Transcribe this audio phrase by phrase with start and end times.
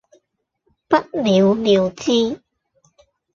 [0.89, 2.41] 不了了之